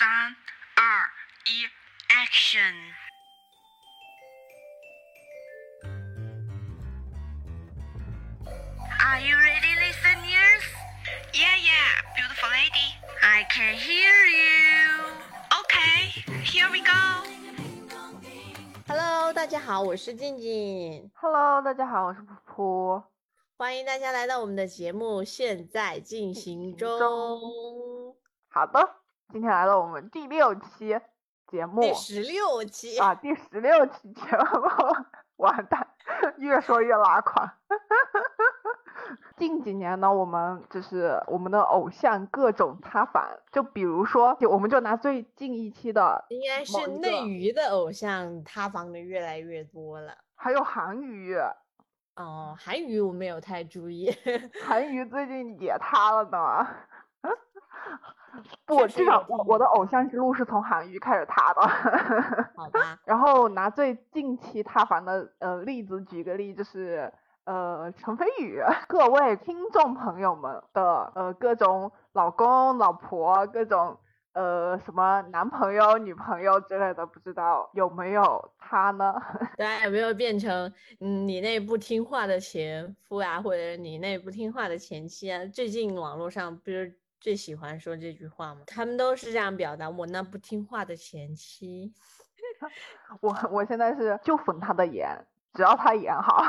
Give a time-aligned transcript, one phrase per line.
[0.00, 0.35] 三、
[0.75, 1.09] 二、
[1.45, 1.65] 一，
[2.09, 2.73] Action！
[8.99, 10.63] Are you ready, listeners?
[11.33, 12.95] Yeah, yeah, beautiful lady.
[13.23, 15.15] I can hear you.
[15.63, 16.91] Okay, here we go.
[18.87, 23.03] Hello，大家好，我是静静， Hello，大家好，我是噗噗。
[23.57, 28.15] 欢迎大家来到我们的节目，现在进行中，
[28.49, 28.97] 好的，
[29.31, 30.99] 今天来了我们第六期
[31.47, 32.99] 节目第十六期。
[32.99, 35.05] 啊，第十六期节目，
[35.37, 35.87] 完蛋，
[36.35, 37.57] 越说越拉垮。
[39.37, 50.17] 近几年呢，我们就是我们的偶像各种塌房，就比如说，就我们就拿最近一期的，应该是内娱的偶像塌房的越来越多了。
[50.35, 51.37] 还有韩娱，
[52.17, 54.13] 哦，韩娱我没有太注意，
[54.65, 56.67] 韩娱最近也塌了呢。
[58.65, 61.61] 不，至少我我的偶像之路是从韩娱开始塌的。
[62.55, 62.97] 好吧？
[63.05, 67.11] 然后拿最近期塌房的呃例子举个例，就是
[67.43, 73.97] 呃陈飞宇， 各位听众朋友们的呃各种老公、老婆，各种
[74.33, 79.13] 呃什么男朋友、女朋友之类的，不知道有没有他呢？
[79.57, 80.71] 大家有没有变成
[81.01, 85.45] 嗯你那不听话的前夫啊，或者你那不听话的前妻啊？
[85.47, 88.61] 最近网络上不是最喜欢说这句话吗？
[88.67, 91.93] 他们都是这样表达我那不听话的前妻。
[93.21, 95.07] 我我现在是就粉他的颜，
[95.53, 96.43] 只要他演好，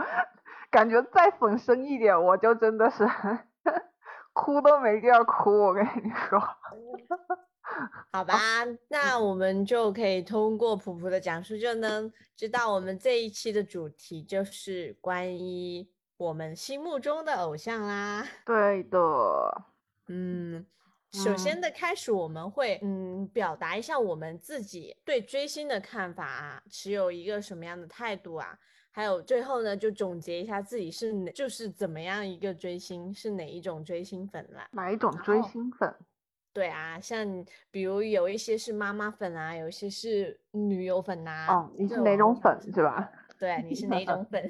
[0.72, 3.06] 感觉再粉深一点，我就真的是
[4.32, 6.40] 哭都没地儿哭，我跟你说。
[8.12, 8.38] 好吧，
[8.88, 18.26] 那我们就可以通过普普的讲述，就能知道我们这一期的主题就是关于我们心目中的偶像啦。
[18.44, 19.64] 对的，
[20.08, 20.64] 嗯，
[21.12, 28.58] 首先嗯的开始，我们会嗯表达一下我们自己对追星的看法啊，持有一个什么样的态度啊，
[28.90, 34.68] 还有最后呢，就总结一下自己是哪就是怎么样一个追星，是哪一种追星粉啦。
[34.72, 35.94] 哪一种追星粉？
[36.52, 43.10] 对啊，像比如有一些是妈妈粉啊，有一些是女友粉呐、哦，你是哪种粉是 吧？
[43.38, 44.42] 对，你是哪种粉？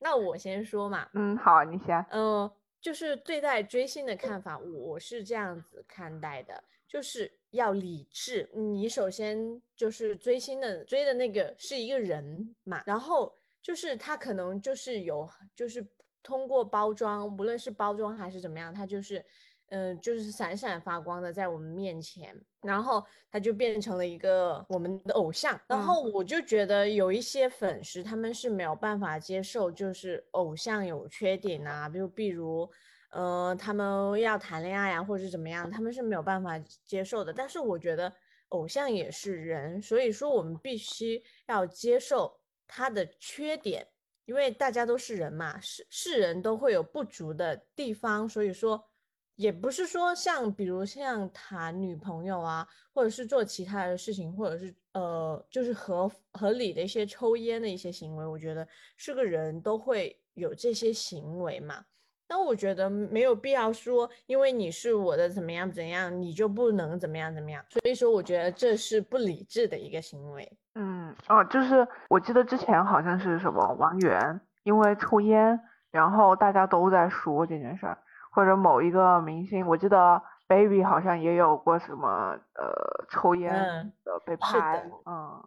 [0.00, 2.02] 那我先说嘛，嗯，好，你先。
[2.10, 2.50] 呃，
[2.86, 8.48] 就是对待追星的看法，我是这样子看待的，就是要理智。
[8.54, 15.84] 你首先就是追星的追的那个是一个人嘛，然后就是他可能就是有，就是
[16.22, 19.24] 通过包装，无论是包装还是怎么样，他就是。
[19.70, 22.32] 嗯，就是闪闪发光的在我们面前，
[22.62, 25.60] 然后他就变成了一个我们的偶像。
[25.66, 32.70] 然嗯后我就觉得有一些粉丝他们是没有办法接受，就是偶像有缺点啊，就比如，
[33.10, 37.32] 呃，他们要谈恋爱啊，或者是怎么样，他们是没有办法接受的。
[37.32, 38.12] 但是我觉得
[38.50, 42.38] 偶像也是人，所以说我们必须要接受
[42.68, 43.84] 他的缺点，
[44.26, 48.88] 因为大家都是人嘛，是是人都会有不足的地方，所以说。
[49.36, 58.66] 也不是说像比如像谈女朋友啊，或者是做其他的事情，或者是呃，就是合合理的一些抽烟的一些行为，我觉得
[58.96, 61.84] 是个人都会有这些行为嘛。
[62.28, 67.64] 那我觉得没有必要说，因为你是我的怎么样怎样，你就不能怎么样怎么样。
[67.68, 70.58] 所以说，我觉得这是不理智的一个行为。
[70.74, 75.60] 嗯，哦，就是我记得之前好像是什么王源因为抽烟，
[75.92, 77.96] 然后大家都在说这件事儿，
[78.36, 85.42] 或者某一个明星，我记得 Baby 好像也有过什么呃抽烟嗯的被拍，嗯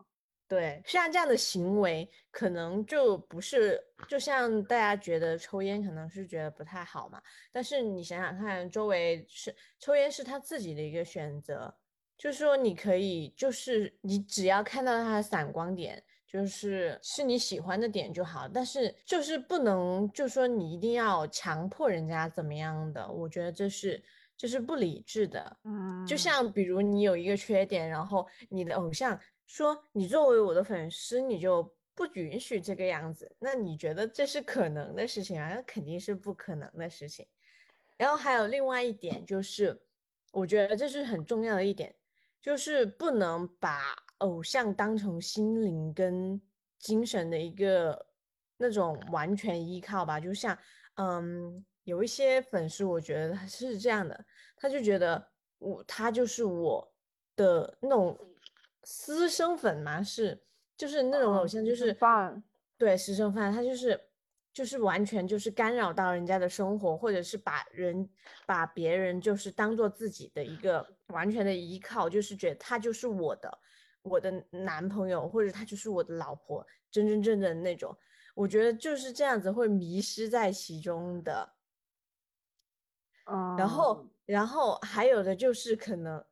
[0.47, 11.71] 对，像这样的行为，可能就不是，就像大家觉得抽烟可能是觉得不太好嘛，但是你想想看，周围是抽烟是他自己的一个选择，
[12.17, 24.00] 就是说你可以，就是你只要看到他的闪光点，就是是你喜欢的点就好，但是就是不能，就说你一定要强迫人家怎么样的，我觉得这是
[24.38, 25.57] 这是不理智的。
[25.63, 35.51] 嗯，就像比如你有一个缺点，然后你的偶像说你作为我的粉丝，你就不允许这个样子，那你觉得这是可能的事情啊？
[35.56, 37.25] 那肯定是不可能的事情。
[37.98, 39.81] 然后还有另外一点就是，
[40.31, 41.95] 我觉得这是很重要的一点，
[42.39, 43.81] 就是不能把
[44.19, 46.42] 偶像当成心灵跟
[46.77, 48.07] 精神的一个
[48.57, 50.19] 那种完全依靠吧。
[50.19, 50.57] 就像，
[50.95, 54.25] 嗯，有一些粉丝，我觉得他是这样的，
[54.56, 55.27] 他就觉得
[55.57, 56.94] 我他就是我
[57.36, 58.18] 的那种
[58.83, 60.42] 私生粉嘛，是
[60.77, 62.44] 就是那种偶像就是饭
[62.77, 64.00] 对私生饭，他就是
[64.54, 68.10] 就是完全就是干扰到人家的生活，或者是把人
[68.45, 73.57] 把别人就是当做自己的一个完全的依靠，就是觉得他就是我的
[74.01, 77.96] 我的男朋友，或者他就是我的老婆，真真正正的那种。
[78.36, 81.56] 我觉得就是这样子会迷失在其中的。
[83.25, 86.25] 嗯，然后，然后还有的就是可能，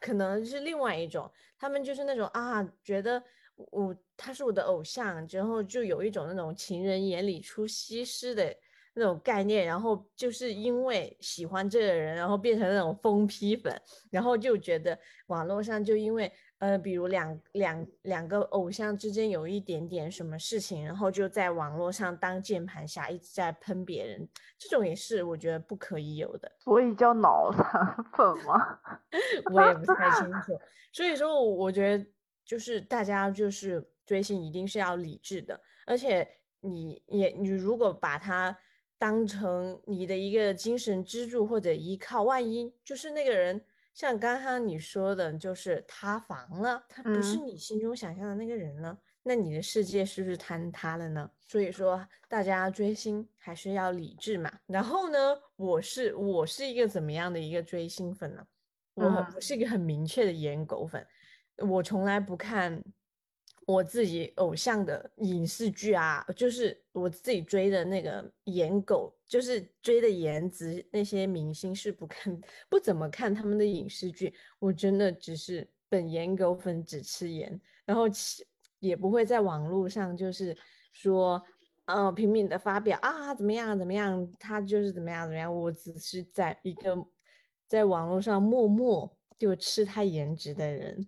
[0.00, 3.22] 可能是另外一种，他们就是那种啊，觉得
[3.56, 8.56] 我他是我的偶像，之后就有一种那种情人眼里出西施的
[8.94, 13.80] 那种概念，然后就是因为喜欢这个人，然后变成那种疯批粉，
[14.10, 16.32] 然后就觉得网络上就因为。
[16.62, 26.48] 呃，比如两两两个偶像之间有一点点什么事情，然后就在网络上当键盘侠，一直在喷别人，这种也是我觉得不可以有的。
[26.60, 28.78] 所以叫脑残粉吗？
[29.52, 30.56] 我也不太清楚。
[30.92, 32.06] 所以说，我觉得
[32.44, 36.24] 就是大家就是追星一定是要理智的，而且
[36.60, 38.56] 你也你如果把它
[39.02, 43.60] 当成你的一个精神支柱或者依靠，万一就是那个人。
[43.92, 51.28] 像刚刚你说的，就是塌房了，他不是你心中想象的那个人了，那你的世界是不是坍塌了呢？
[51.48, 54.52] 所以说，大家追星还是要理智嘛。
[54.68, 58.46] 然后呢，我是我是一个怎么样的一个追星粉呢？
[58.94, 59.04] 我
[59.34, 61.04] 我是一个很明确的颜狗粉，
[61.56, 62.80] 我从来不看。
[63.64, 78.04] 我自己偶像的影视剧啊，就是我自己追的那个颜狗，就是追的颜值那些明星是不看不怎么看他们的影视剧，我真的只是本颜狗粉只吃颜，然后
[78.80, 80.56] 也不会在网络上就是
[80.92, 81.40] 说
[81.84, 86.96] 呃拼命的发表啊怎么样怎么样，他就是怎么样怎么样，我只是在一个
[87.68, 91.06] 在网络上默默就吃他颜值的人，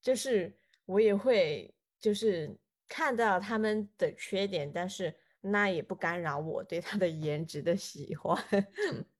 [0.00, 0.56] 就是
[0.86, 1.74] 我也会。
[2.00, 2.56] 就是
[2.88, 8.36] 看到他们的缺点，但是那也不干扰我对他的颜值的喜欢，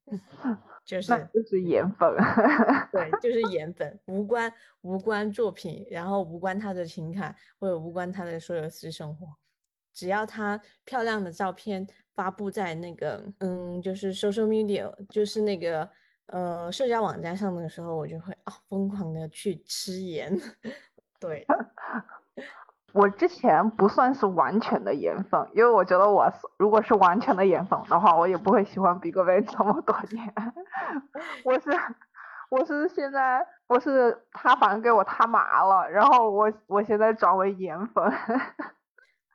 [0.84, 2.14] 就是就是颜粉，
[2.90, 9.26] 对，就 是颜粉，无关无关作品，然后无关他的情感，或者无关他的所有私生活，
[9.92, 15.88] 只要他漂亮的照片发布在那个嗯，就是 social media，就是那个
[16.26, 20.36] 呃社交网站上的时候，我就会啊疯狂的去吃颜，
[21.20, 21.46] 对。
[22.92, 30.34] 我之前不算是完全的颜粉，因为我觉得我是如果是完全的颜粉的话，我也不会喜欢 BigBang 这么多年。
[31.44, 31.70] 我是
[32.50, 38.04] 我是现在我是他反正给我他麻了，然后我我现在转为颜粉。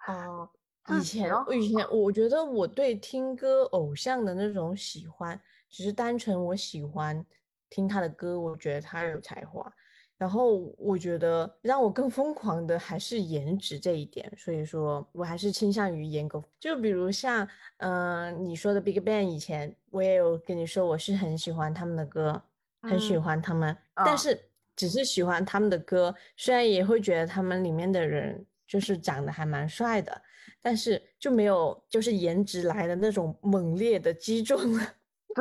[0.07, 0.49] 哦，
[0.89, 7.25] 以前以前我觉得我对听歌偶像的那种喜欢，只是单纯我喜欢
[7.69, 9.71] 听他的歌，我觉得他有才华。
[10.17, 16.41] 然后我觉得让我更疯狂的还是颜值这一点，所以说我还是倾向于颜狗。
[16.57, 17.45] 就比如像，
[17.77, 22.41] 嗯，你说的 BigBang，以前我也有跟你说，我是很喜欢他们的歌，
[22.81, 24.39] 很喜欢他们，但是
[24.73, 30.21] 只是喜欢他们的歌，虽然也会觉得他们里面的人就是长得还蛮帅的，
[30.61, 34.81] 但是就没有就是颜值来的那种猛烈的击中 了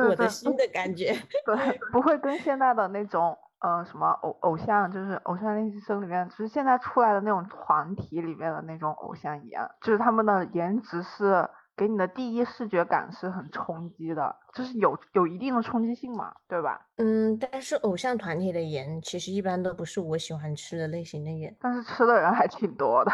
[0.09, 3.37] 我的心的感觉，对，不会跟现在的那种。
[3.59, 16.79] 呃，什么偶偶像，就是《偶像练习生》里面，就是现在出来的那种团体里面的那种偶像一样，就是他们的颜值是给你的第一视觉感是很冲击的，就是有有一定的冲击性嘛，对吧？
[16.97, 23.11] 嗯，但是偶像团体的颜其实一般都不是我喜欢吃的类型的颜，但是吃的人还挺多的。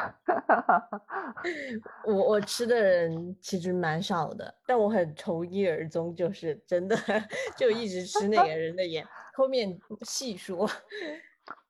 [2.05, 6.95] 我我吃的人其实蛮少的，但我很从一而终，就是真的
[7.55, 9.05] 就一直吃那个人的颜。
[9.33, 10.69] 后面细说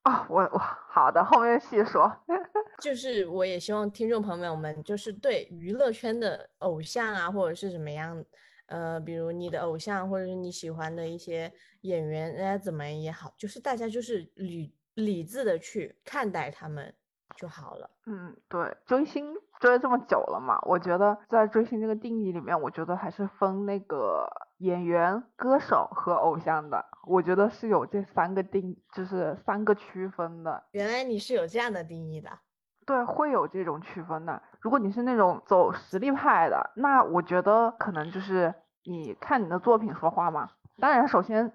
[0.04, 2.12] 啊， 我我好的，后面细说。
[2.82, 8.24] 就是我也希望听众朋友们，就是对娱乐圈的偶像啊，或者是怎么样，
[8.66, 16.92] 呃，比如你的偶像，或者是你喜欢的一些演员，人家怎么也好，就是大家就是理理智的去看待他们
[17.36, 17.90] 就好了。
[18.08, 24.28] 嗯，对，追星追了这么久了嘛，我觉得在追星这个定义里面，我觉得还是分那个。
[24.62, 30.64] 演员、歌手和偶像的，我觉得是有这三个定，就是三个区分的。
[30.72, 32.30] 原来你是有这样的定义的？
[32.86, 34.42] 对，会有这种区分的。
[34.60, 38.54] 如果你是那种走实力派的，那我觉得可能就是
[38.84, 40.50] 你看你的作品说话嘛。
[40.80, 41.54] 当然，首先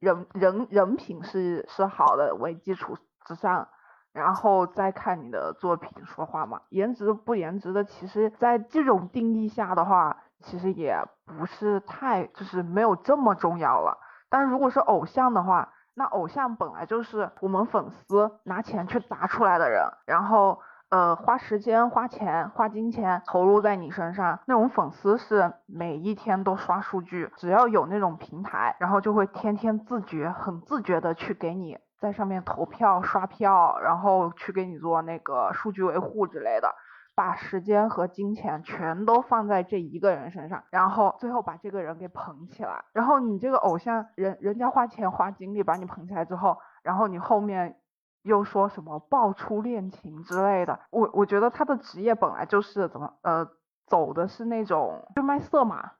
[0.00, 3.68] 人人人品是是好的为基础之上，
[4.12, 6.62] 然后再看你的作品说话嘛。
[6.70, 10.24] 颜值不颜值的，其实在这种定义下的话。
[10.40, 10.96] 其实也
[11.28, 13.98] 不是太，就是没有这么重要了。
[14.28, 36.74] 但如果是偶像的话，那偶像本来就是我们粉丝拿钱去砸出来的人，然后呃，花时间、花钱、花金钱投入在你身上，那种粉丝是每一天都刷数据，只要有那种平台，然后就会天天自觉、很自觉的去给你在上面投票、刷票，然后去给你做那个数据维护之类的，
[37.18, 47.76] 把时间和金钱全都放在这一个人身上，然后最后把这个人给捧起来，然后你这个偶像人人家花钱花精力把你捧起来之后，然后你后面。
[48.22, 53.48] 又说什么爆出恋情之类的，我我觉得他的职业本来就是怎么呃
[53.86, 55.92] 走的是那种就卖色嘛，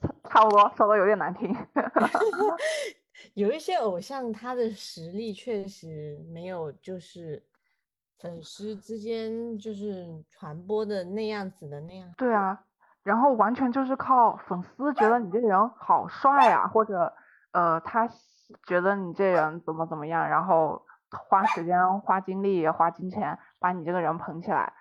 [0.00, 1.56] 差差不多说的有点难听。
[3.34, 7.42] 有一些偶像他的实力确实没有就是
[8.22, 12.10] 粉丝之间就是传播的那样子的那样。
[12.16, 12.64] 对啊，
[13.02, 17.12] 然后完全就是靠粉丝觉得你这个人好帅啊，或者
[17.50, 18.08] 呃他
[18.66, 20.80] 觉得你这人怎么怎么样，然后。
[21.28, 24.72] 花时间、花精力、花金钱把你这个人捧起来，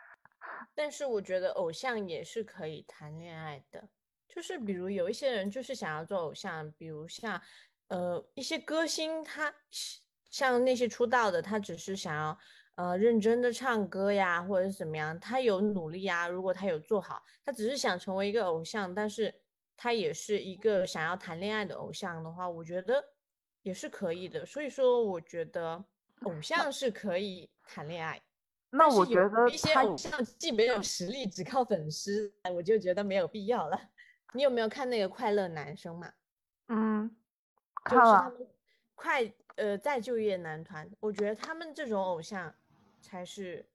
[0.74, 3.84] 但是我觉得偶像也是可以谈恋爱的，
[4.30, 7.42] 就是比如有一些人就是想要做偶像，比如像
[7.90, 9.54] 呃一些歌星，他
[10.30, 12.38] 像那些出道的，他只是想要
[12.76, 19.34] 呃认真的唱歌呀，或者是怎么样，他有努力呀，如果他有做好，他只是想成为一个偶像，但是
[19.76, 23.04] 他也是一个想要谈恋爱的偶像的话，我觉得
[23.62, 24.46] 也是可以的。
[24.46, 25.84] 所以说，我觉得。
[26.26, 28.22] 偶像是可以谈恋爱，
[28.70, 33.90] 那我觉得一些偶像既没有实力，只靠粉丝，我就觉得没有必要了。
[34.34, 36.14] 你有没有看那个快乐男生嘛？
[36.68, 37.10] 嗯，
[37.84, 38.32] 看了。
[38.94, 42.54] 快呃再就业男团，我觉得他们这种偶像
[43.02, 43.66] 才是，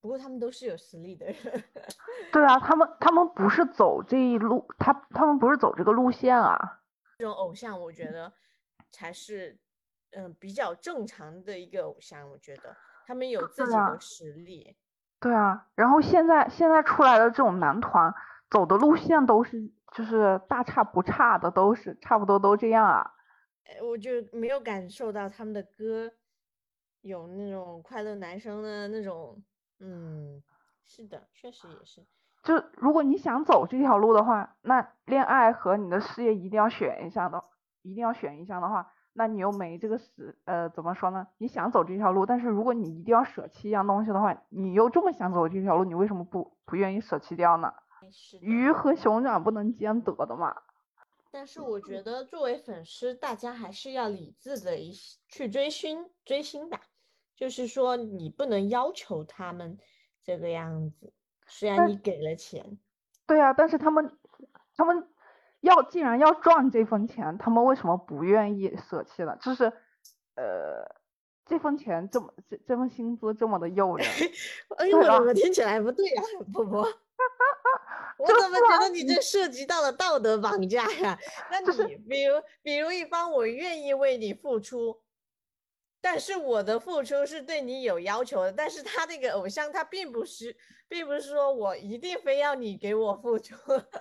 [0.00, 1.64] 不过他们都是有实力的人。
[2.32, 6.80] 对啊，他们他们不是走这一路，他他们不是走这个路线啊。
[7.18, 8.32] 这种偶像，我觉得
[8.90, 9.58] 才是。
[10.12, 12.74] 嗯，比较正常的一个偶像，我觉得
[13.06, 14.74] 他们有自己的实力。
[15.20, 18.14] 对啊，然后现在现在出来的这种男团
[18.48, 23.12] 走的路线都是就是大差不差的，都是差不多都这样啊。
[23.82, 26.10] 我就没有感受到他们的歌
[27.06, 29.40] 有那种快乐男生的那种，
[29.78, 30.42] 嗯，
[30.84, 32.04] 是的，确实也是。
[32.42, 37.44] 就如果你想走这条路的话，那恋爱和你的事业一定要选一项的，
[37.82, 38.92] 一定要选一项的话。
[39.12, 41.28] 那你又没这个时，呃，怎么说呢？
[41.38, 47.72] 你想走这条路，但是如果你一定要舍弃一样东西的话，你又这么想走这条路，你为什么不不愿意舍弃掉呢？
[48.40, 50.54] 鱼和熊掌不能兼得的嘛。
[51.32, 54.92] 但是我觉得作为粉丝，大家还是要理智的一
[55.28, 56.80] 去追星追星吧。
[57.36, 59.78] 就是说，你不能要求他们
[60.24, 61.12] 这个样子，
[61.46, 62.78] 虽然你给了钱。
[63.26, 64.18] 对啊，但是他们，
[64.76, 65.06] 他们。
[65.62, 69.36] 要既然要赚这份钱，他们为什么不愿意舍弃呢？
[69.40, 69.64] 就是，
[70.36, 70.86] 呃，
[71.44, 74.06] 这份钱这么这这份薪资这么的诱人，
[74.76, 76.82] 哎呦，我怎么听起来不对呀，波波？
[78.18, 81.18] 我怎么觉得你这涉及到了道德绑架呀？
[81.50, 85.00] 那你比如比如一方，我愿意为你付出，
[86.08, 93.56] 但是我的付出是对你有要求的，但是他那个偶像他并不是，并不是说我一定非要你给我付出。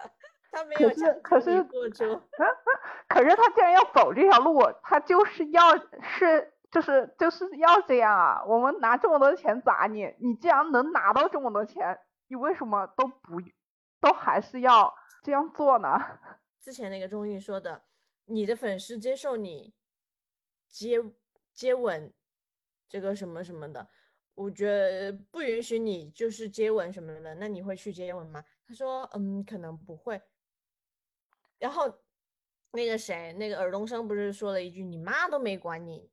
[0.51, 1.63] 他没有可是可是
[3.09, 8.45] 可是他既然要走这条路，他就是要是就是就是要这样啊！
[8.45, 11.97] 我们拿这么多钱砸你，你既然能拿到这么多钱，
[12.27, 13.41] 你为什么都不
[13.99, 14.93] 都还是要
[15.23, 15.99] 这样做呢？
[16.61, 17.81] 之前那个综艺说的，
[18.25, 19.73] 你的粉丝接受你
[20.69, 21.01] 接
[21.55, 22.13] 接吻
[22.87, 23.87] 这个什么什么的，
[24.35, 28.43] 我觉得不允许你就是接吻什么的，那你会去接吻吗？
[28.67, 30.21] 他说，嗯，可能不会。
[31.57, 31.91] 然后，
[32.71, 36.11] 那个谁，那个尔冬升不是说了一句：“你妈都没管你。”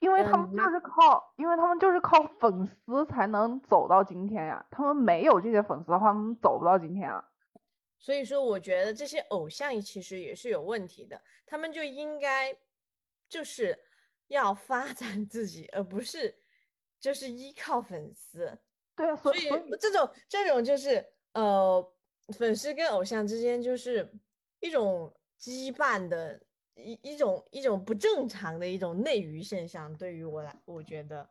[0.00, 4.66] 因为他们就是靠，因为他们就是靠粉丝才能走到今天呀。
[4.70, 7.24] 他们没有这些粉丝的话，他们走不到今天啊。
[7.98, 11.18] 所以说，我觉得这些偶像其实也是有问题的。
[11.46, 12.54] 他们就应该
[13.28, 13.78] 就是
[14.28, 16.42] 要发展自己，而不是
[17.00, 18.58] 就是依靠粉丝。
[18.94, 19.48] 对啊，所以
[19.80, 21.92] 这种这种就是呃。
[22.36, 24.12] 粉丝跟偶像之间就是
[24.58, 26.42] 一种羁绊的
[26.74, 31.30] 一一种一种不正常的一种内娱现象，对于我来，我觉得，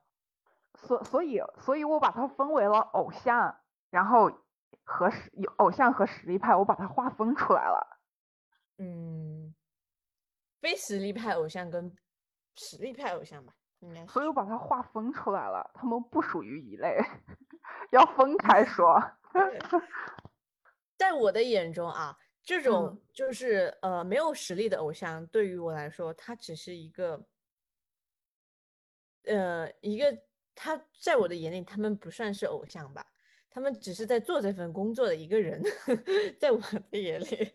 [0.80, 3.60] 所所以所以我把它分为了偶像，
[3.90, 4.32] 然后
[4.86, 8.00] 和实偶像和实力派，我把它划分出来了。
[8.78, 9.35] 嗯，
[10.66, 11.96] 非实力派偶像跟
[12.56, 14.04] 实力派偶像吧，应该。
[14.08, 16.98] 所以我把它划分出来了，他们不属于一类，
[17.92, 19.00] 要分开 说。
[20.98, 27.24] 在我的眼中啊，这种就是呃没有实力的偶像，对于我来说，他只是一个，
[29.26, 30.18] 呃一个
[30.56, 33.06] 他在我的眼里，他们不算是偶像吧，
[33.52, 35.62] 他们只是在做这份工作的一个人，
[36.42, 37.54] 在我的眼里。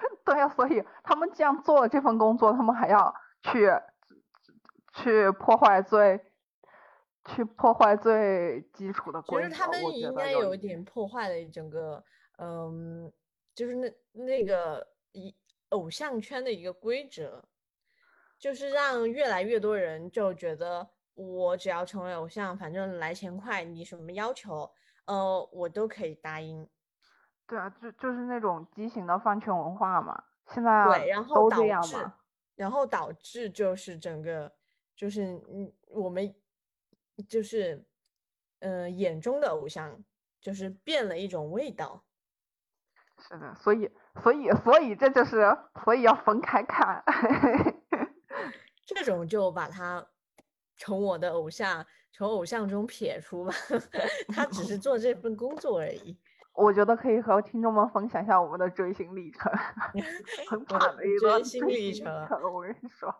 [0.24, 3.68] 对呀，所以他们既然做了这份工作，他们还要去
[4.94, 6.20] 去破坏最
[7.24, 9.48] 去破坏最基础的规则。
[9.48, 12.02] 其实他们应该有一点破坏了整个，
[12.38, 13.12] 嗯，
[13.54, 15.34] 就是那那个一
[15.70, 17.44] 偶像圈的一个规则，
[18.38, 20.88] 就是让越来越多人就觉得。
[21.20, 24.70] 我只要成为偶像，反正来钱快，你什么要求，
[25.04, 26.64] 呃，我都可以答应。
[27.48, 30.22] 对啊，就就是那种畸形的饭圈文化嘛。
[30.54, 32.10] 现在对，然后导致，
[32.54, 34.52] 然后导致就是整个
[34.94, 36.34] 就是嗯，我们
[37.28, 37.84] 就是
[38.60, 40.04] 嗯眼中的偶像
[40.40, 42.04] 就是变了一种味道。
[43.18, 43.90] 是的，所以
[44.22, 47.02] 所以所以这就是所以要分开看。
[48.86, 50.06] 这种就把它。
[50.80, 53.52] 从我的偶像，从偶像中撇出吧，
[54.32, 56.16] 他只是做这份工作而已。
[56.60, 59.52] 我觉得可以和听众们分享一下我们的追星历程，
[60.50, 62.12] 很惨的一段追星历程。
[62.52, 63.14] 我跟你说，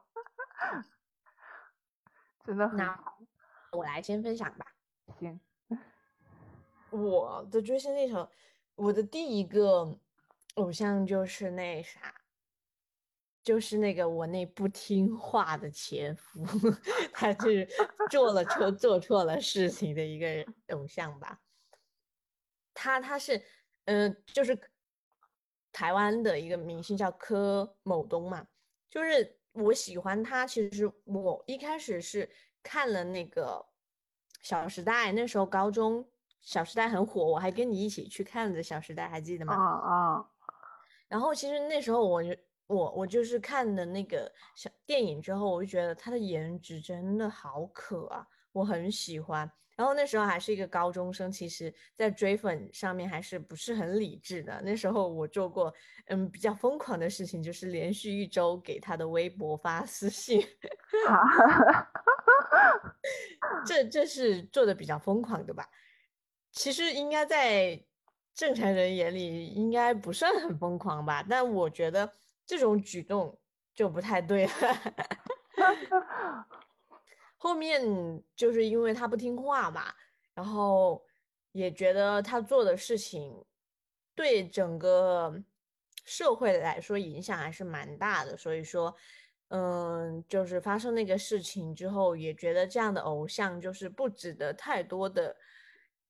[2.44, 2.76] 真的很。
[2.76, 3.00] 那
[3.70, 4.66] 我来先分享吧。
[5.20, 5.40] 行。
[6.90, 8.28] 我的追星历程，
[8.74, 9.96] 我的第一个
[10.56, 12.12] 偶像就是那啥。
[13.44, 16.44] 就是那个我那不听话的前夫，
[17.14, 17.66] 他是
[18.10, 21.40] 做了错做错了事情的一个偶像吧。
[22.80, 23.42] 他他是
[23.86, 24.56] 嗯，就是
[25.72, 28.46] 台湾的一个明星叫柯某东嘛。
[28.88, 32.30] 就是我喜欢他，其实我一开始是
[32.62, 33.66] 看了那个
[34.46, 36.04] 《小时代》，那时候高中
[36.40, 39.54] 《小时代》很火，我还跟你一起去看的《小时代》，还记得吗？
[39.54, 40.30] 啊啊。
[41.08, 42.30] 然后其实那时候我就。
[42.68, 49.50] 我我就是看的那个小电影之后，我就觉得他的颜值真的好可啊，我很喜欢。
[49.78, 54.60] 然后那时候还是一个高中生，其实在追粉上面还是不是很理智的。
[54.64, 55.72] 那时候我做过
[56.06, 60.44] 嗯比较疯狂的事情，就是连续一周给他的微博发私信。
[63.64, 65.68] 这这是做的比较疯狂的吧？
[66.50, 67.80] 其实应该在
[68.34, 72.12] 正常人眼里应该不算很疯狂吧，但我觉得。
[72.48, 73.38] 这种举动
[73.74, 74.52] 就不太对了。
[77.38, 79.94] 后面就是因为他不听话嘛，
[80.34, 81.02] 然后
[81.52, 83.42] 也觉得他做的事情
[84.14, 85.34] 对整个
[86.04, 88.94] 社会来说影响还是蛮大的，所以说，
[89.48, 95.34] 嗯，就是发生那个事情之后，也觉得这样的偶像就是不值得太多的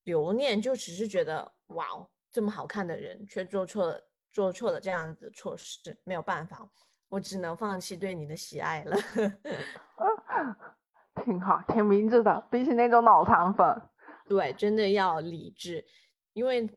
[0.02, 1.86] 留念，就只是觉得哇，
[2.32, 4.04] 这么好看的人却做错了。
[4.30, 6.70] 做错了这样子错事，没有办法，
[7.08, 8.96] 我只能放弃对你的喜爱了。
[11.24, 13.82] 挺好，挺明智的，比起那种脑残粉。
[14.26, 15.84] 对，真的要理智，
[16.32, 16.68] 因为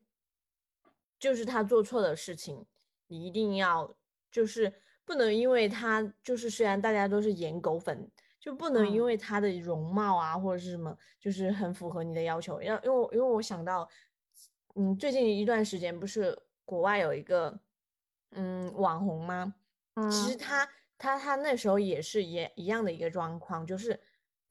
[1.19, 2.65] 就是他做错的事情，
[3.07, 3.95] 你一定要
[4.31, 4.73] 就是
[5.05, 12.61] 不能因为他就是虽然大家都是颜狗粉，就不能因为他的容貌啊或者是什么，就是很符合你的要求。
[12.61, 13.87] 要因为因为我想到，
[14.75, 16.37] 嗯，最近一段时间不是。
[16.63, 17.59] 国外有一个
[18.29, 19.53] 嗯网红吗？
[20.09, 20.65] 其实他
[20.97, 23.99] 他他那时候也是也一样的一个状况，就是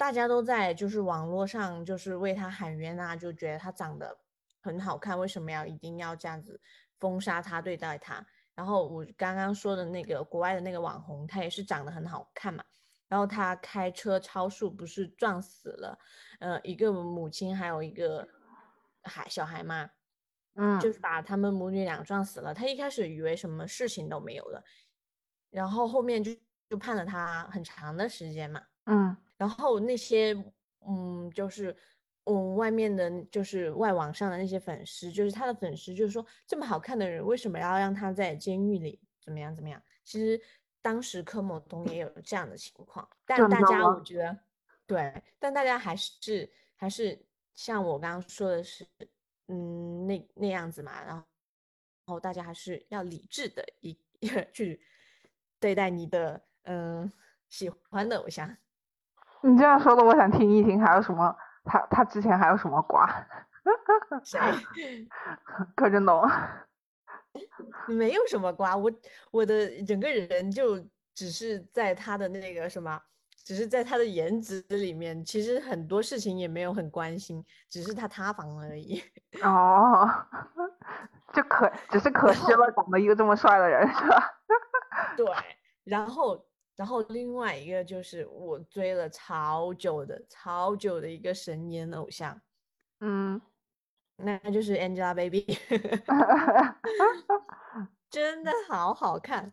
[0.00, 4.16] 大家都在就是网络上就是为他喊冤啊，就觉得他长得
[4.62, 6.58] 很好看，为什么要一定要这样子
[6.98, 8.26] 封杀他对待他？
[8.54, 12.64] 然后我刚刚说的那个国外的那个网红，他也是长得很好看嘛，
[13.08, 15.98] 然后他开车超速不是撞死了
[16.38, 18.26] 呃一个母亲还有一个
[19.02, 19.90] 孩小孩嘛？
[20.54, 22.54] 嗯，就是把他们母女俩撞死了。
[22.54, 24.64] 他一开始以为什么事情都没有了，
[25.50, 26.34] 然后后面就
[26.70, 28.62] 就判了他很长的时间嘛。
[28.86, 30.34] 嗯，然后那些
[30.86, 31.74] 嗯，就是
[32.24, 39.00] 嗯，外面的，就是外网上的那些粉丝，就是他的粉丝，就是说这么好看的人，为什么要让他在监狱里？
[39.24, 39.54] 怎么样？
[39.54, 39.82] 怎么样？
[40.04, 40.38] 其实
[40.82, 44.38] 当时柯某东也有这样的情况，但大家我觉得
[44.86, 47.18] 对，但大家还是还是
[47.54, 48.86] 像我刚刚说的是。
[49.52, 53.98] 嗯，那那样子嘛，然后，然后大家还是要理智的一
[54.54, 54.80] 去
[55.58, 57.10] 对待你的嗯
[57.48, 58.56] 喜欢的偶像。
[59.42, 61.34] 你这样说的，我想听一听，还有什么？
[61.64, 63.08] 他他之前还有什么瓜？
[64.22, 64.38] 谁？
[65.76, 66.28] 柯震东？
[67.86, 68.90] 没有什么瓜，我
[69.30, 70.78] 我的整个人就
[71.14, 73.00] 只是在他的那个什么。
[73.42, 79.02] 只是在他的颜值里面，其实很多事情也没有很关心，只是他塌房而已。
[79.42, 80.08] 哦，
[81.32, 84.22] 就可只是可惜了，长得一个这么帅的人，是吧？
[85.16, 85.26] 对，
[85.82, 86.44] 然后
[86.80, 92.40] 然后另外一个就是我追了超久的、超久的一个神颜偶像，
[93.00, 93.38] 嗯，
[94.16, 95.44] 那就是 Angelababy，
[98.08, 99.52] 真的好好看。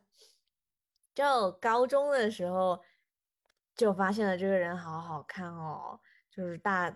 [1.13, 2.81] 就高中的时候
[3.75, 5.99] 就发现了这个人好好看哦，
[6.31, 6.95] 就是大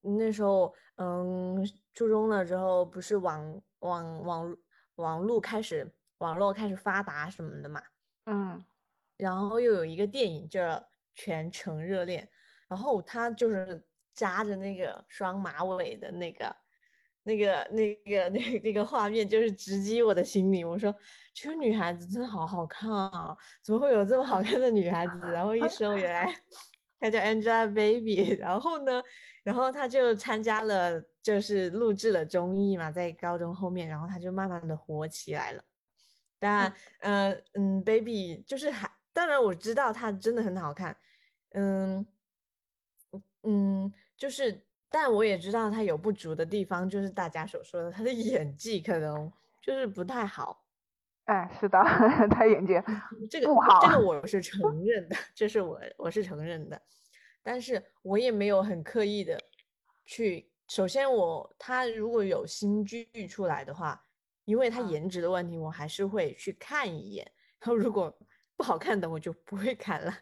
[0.00, 1.60] 那时候，嗯，
[1.92, 4.56] 初中了之后不是网网网
[4.94, 7.82] 网络开始网络开始发达什么的嘛，
[8.26, 8.64] 嗯
[9.16, 10.60] 然后又有一个电影叫
[11.14, 12.24] 《全程热恋》，
[12.68, 16.56] 然后他就是扎着那个双马尾的那个、
[17.22, 20.64] 那个、那个、那那个画面，就是直击我的心里。
[20.64, 20.94] 我说
[21.32, 25.20] 这个女孩子真的好好看啊，怎么会有这么好看的女孩子？
[25.32, 26.34] 然后一搜，原来
[26.98, 28.38] 她叫 Angelababy。
[28.38, 29.02] 然后呢，
[29.44, 35.62] 然后她就参加了，就是录制了综艺嘛，在高中后面，然后她就慢慢的火起来了。
[36.38, 40.96] 但，嗯，呃嗯，baby 就是还，当然我知道她真的很好看，
[41.50, 42.06] 嗯
[43.42, 50.64] 嗯，就是，但我也知道她有不足的地方，就是大家所说的他的演技可能就是不太好，
[51.26, 51.78] 哎，是的，
[52.30, 52.74] 他演技
[53.30, 53.98] 这个不好这个。
[54.00, 56.80] 我是承认的，这是我我是承认的，
[57.42, 59.38] 但是我也没有很刻意的
[60.06, 64.02] 去，首先我他如果有新剧出来的话，
[64.44, 64.88] 因为他嗯。
[64.88, 68.16] 颜值的问题，我还是会去看一眼，然 后如果
[68.62, 70.14] 不好看的我就不会看了。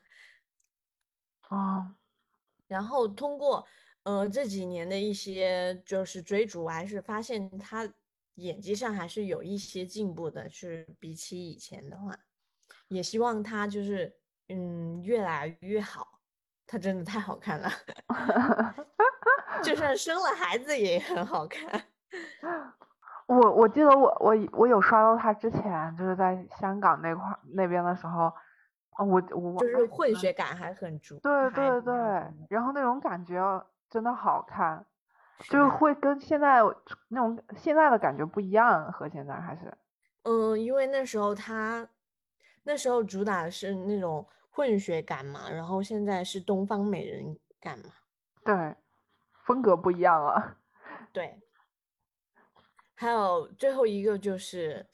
[1.50, 1.94] 哦，
[2.66, 3.66] 然后通过
[4.04, 7.86] 呃这几年的一些就是追逐，我还是发现他
[8.36, 12.18] 演技上还是有一些进步的，是比起以前的话，
[12.88, 16.18] 也希望他就是嗯越来越好，
[16.66, 17.70] 他真的太好看了，
[19.62, 21.88] 就算生了孩子也很好看。
[23.30, 31.94] 我我记得我我我有刷到他之前就是在香港那块那边的时候，啊我我就是混血感还很足，对对对，
[32.48, 34.84] 然后那种感觉真的好看，
[35.38, 36.60] 是就是会跟现在
[37.06, 39.72] 那种现在的感觉不一样，和现在还是
[40.24, 41.88] 嗯，因为那时候他
[42.64, 47.92] 那时候主打的是那种混血感嘛，然后现在是东方美人感嘛，
[48.44, 48.74] 对，
[49.44, 50.56] 风格不一样了。
[51.12, 51.40] 对。
[53.00, 54.86] 还有最后一个就是，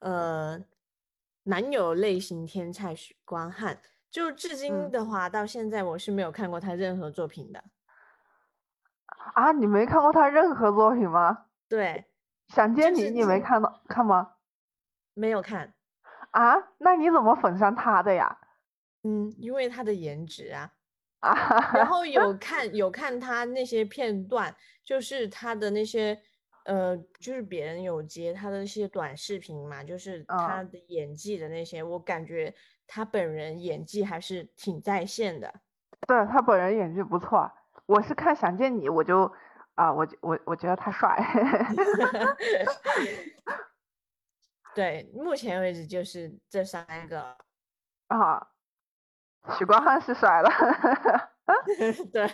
[0.00, 0.62] 呃，
[1.44, 7.64] 男友类型天才许光汉，就至今嗯的话，到现在我是没有看过他任何作品的。
[9.32, 11.46] 啊，你没看过他任何作品吗？
[11.66, 12.04] 对，
[12.48, 14.34] 想见你，就是你没看到看吗？
[15.14, 15.72] 没有看，
[16.32, 18.38] 啊，那你怎么粉上他的呀？
[19.04, 20.74] 嗯，因为他的颜值啊。
[21.26, 26.20] 啊，然后有看有看他那些片段，就是他的那些
[26.66, 32.52] 呃，就是别人有接他的一些短视频嘛，就是他嗯的演技的那些，我感觉
[32.88, 35.60] 他本人演技还是挺在线的。
[36.08, 37.48] 对他本人演技不错，
[37.86, 39.32] 我是看想见你，我就
[39.76, 41.16] 啊，我就我我觉得他帅。
[44.74, 47.36] 对，目前为止就是这三个。
[48.08, 48.48] 啊，
[49.56, 50.50] 许光汉是帅了，
[52.12, 52.28] 对，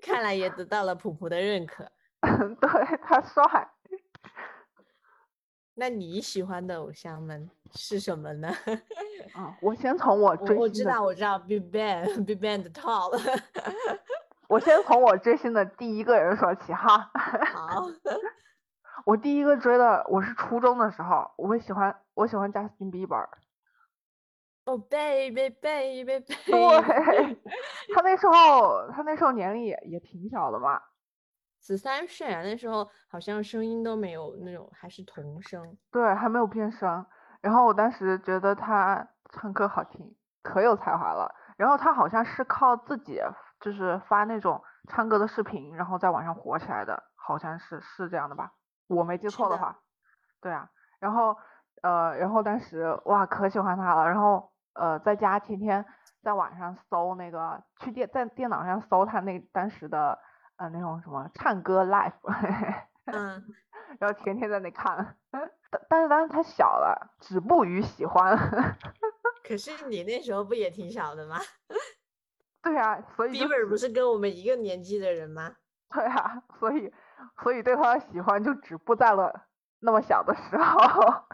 [0.00, 1.90] 看来也得到了普普的认可。
[2.60, 3.70] 对他帅。
[5.78, 8.48] 那你喜欢的偶像们是什么呢？
[9.36, 13.18] 啊，我先从我我追我知道，我知道，Big Bang，Big Bang 的 Top。
[14.48, 17.10] 我先从我追星的第一个人说起哈。
[17.52, 17.86] 好，
[19.04, 23.28] 我第一个追的，我是初中的时候，我会喜欢，我喜欢 Justin Bieber。
[24.64, 27.38] 哦，baby baby baby，对，
[27.94, 30.80] 他那时候，他那时候年龄也也挺小的嘛。
[31.66, 35.76] 十三岁啊，那时候好像声音都没有那种，还是童声。
[35.90, 37.04] 对，还没有变声。
[37.40, 41.34] 然后我当时觉得他唱歌好听，可有才华了。
[41.56, 43.20] 然后他好像是靠自己
[43.58, 48.52] 就是发那种唱歌的视频，然后在网上火起来的，好像是是这样的吧？
[48.86, 49.76] 我没记错的话，
[50.40, 50.70] 对啊。
[51.00, 51.36] 然后
[51.82, 55.84] 呃，然后当时哇可喜欢他了，然后呃在家天天
[56.22, 60.16] 在网上搜那个去电在电脑上搜他那当时的
[60.56, 62.12] 呃那种什么唱歌 live。
[63.06, 63.54] 嗯，
[64.00, 65.50] 然后天天在那看，但
[65.88, 68.36] 但是当时太小了，止步于喜欢。
[69.46, 71.38] 可是你那时候不也挺小的吗
[72.62, 75.54] 对啊，所以就？Bieber 不是跟我们一个年纪的人吗？
[75.90, 76.92] 对啊，所以
[77.42, 79.46] 所以对他的喜欢就止步在了
[79.78, 81.24] 那么小的时候，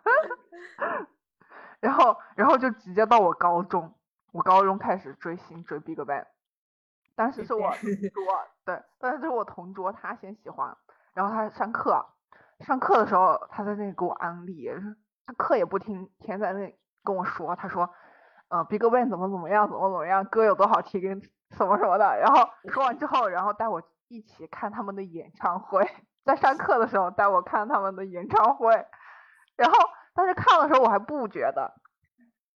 [1.81, 3.95] 然后然后就直接到我高中，
[4.33, 6.27] 我高中开始追星追 BigBang，
[7.15, 8.23] 当时是我同桌，
[8.65, 10.77] 对，但是就是我同桌他先喜欢，
[11.15, 12.05] 然后他上课
[12.61, 14.69] 上课的时候他在那里给我安利，
[15.27, 17.91] 他课也不听，天天在那里跟我说，他说。
[18.49, 21.01] 呃，BigBang 怎么怎么样，怎么怎么样，歌有多好听，
[21.53, 22.05] 什么什么的。
[22.21, 25.89] 然后说完之后，然后带我一起看他们的演唱会，
[26.23, 28.75] 在上课的时候带我看他们的演唱会。
[29.57, 29.79] 然后，
[30.13, 31.73] 但是看的时候我还不觉得。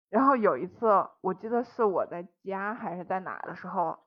[0.09, 3.99] 然后有一次，我记得是我在家还是在哪的时候，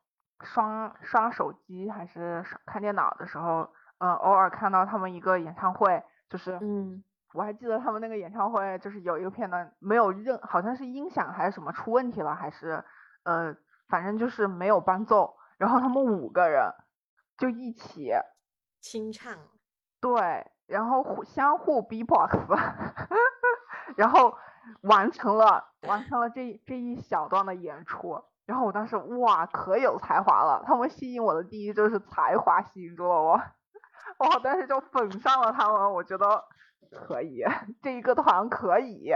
[0.42, 3.68] 刷刷手机还是看电脑的时候，
[3.98, 7.02] 嗯，偶尔看到他们一个演唱会，就是嗯。
[7.34, 12.82] 我还记得他们那个演唱会，就是有一个片段没有任，好像是音响还是什么出问题了，还是
[13.24, 13.54] 呃，
[13.88, 16.72] 反正就是没有伴奏，然后他们五个人
[17.36, 18.10] 就一起
[18.80, 19.36] 清唱，
[20.00, 22.38] 对，然后互相互 B-box，
[23.98, 24.38] 然后
[24.80, 33.32] 完成了完成了这这一小段的演出，然后我当时哇，可有才华了，他们吸引我的第一就是才华吸引住了我，
[34.18, 36.44] 我当时就粉上了他们，我觉得。
[36.92, 37.42] 可以，
[37.82, 39.10] 这一个团可以。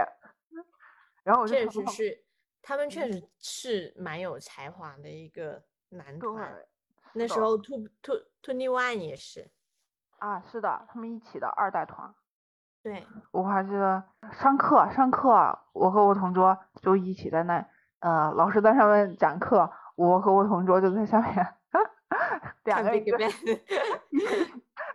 [1.23, 2.25] 然后我确实是，
[2.61, 6.53] 他们确实是蛮有才华的一个男团。
[7.13, 9.49] 那时候 Two Two Twenty One 也是。
[10.19, 12.13] 啊，是的，他们一起的二代团。
[12.83, 13.07] 对。
[13.31, 17.65] 我还记得上课，上课，我和我同桌就一起在那，
[18.01, 21.55] 呃，老师在上面讲课，我和我同桌就在下面，
[22.65, 23.01] 两个人。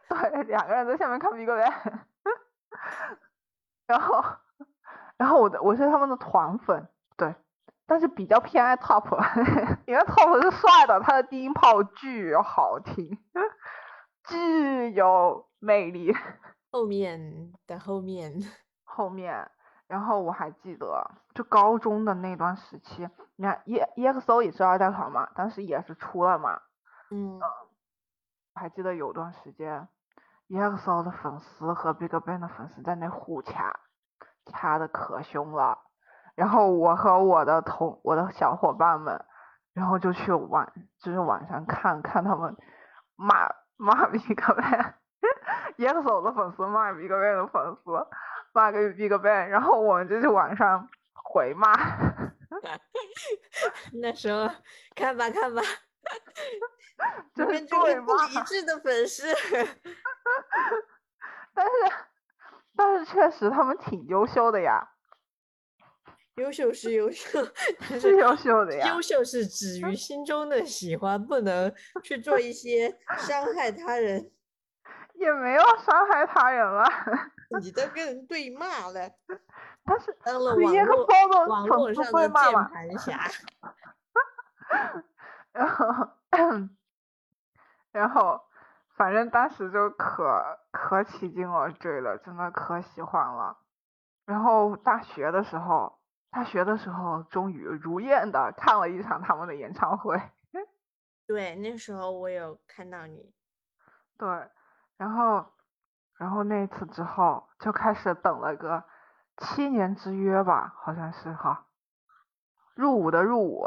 [0.09, 1.73] 对，两个人在下面看 BigBang。
[3.87, 4.23] 然后，
[5.17, 7.35] 然后我的我是他们的团粉，对，
[7.87, 9.05] 但是比较偏爱 Top，
[9.87, 13.19] 因为 Top 是帅的，他的低音炮巨好听，
[14.25, 16.15] 巨有魅力。
[16.71, 18.33] 后面的后面，
[18.85, 19.51] 后面，
[19.89, 26.61] 然后我还记得，就高中的那段时期，你看 E EXO 也是二代团嘛，当时也是出了嘛，
[27.11, 27.39] 嗯，
[28.55, 29.89] 我还记得有段时间。
[30.49, 33.81] EXO 的粉丝和 BigBang 的粉丝在那互掐，
[34.45, 35.79] 掐的可凶了。
[36.37, 39.25] 然后我和我的同我的小伙伴们，
[39.73, 42.57] 然后就去晚就是晚上看看他们
[43.17, 44.93] 骂骂 BigBang，EXO
[46.23, 48.07] 的粉丝骂 BigBang 的粉丝，
[48.57, 51.71] 骂个 BigBang，然后我们就去网上回骂。
[54.01, 54.51] 那时候
[54.95, 55.61] 看吧看吧。
[57.35, 59.27] 这是对不理智的粉丝，
[61.53, 61.73] 但是
[62.75, 64.89] 但是确实他们挺优秀的呀，
[66.37, 67.45] 优秀是优秀，
[68.01, 71.71] 是优秀的呀，优秀是止于心中的喜欢，不能
[72.03, 74.31] 去做一些伤害他人，
[75.13, 76.85] 也没有伤害他人了，
[77.61, 79.15] 你在跟人对骂嘞，
[79.85, 83.21] 但是当了网络网络上的键盘侠，
[85.53, 86.09] 然后。
[87.93, 88.43] 然后，
[88.97, 93.57] 反正当时就可可起劲了，追了，真的可喜欢了。
[94.27, 95.99] 然后大学的时候，
[96.31, 100.21] 大学的时候终于如愿的看了一场他们的演唱会。
[101.27, 103.33] 对，那时候我有看到你。
[104.19, 104.29] 对，
[104.99, 105.47] 然后，
[106.19, 108.85] 然后那次之后就开始等了个
[109.37, 111.67] 七年之约吧，好像是哈。
[112.75, 113.67] 入伍的入伍。